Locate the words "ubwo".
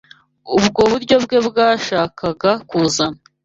0.57-0.81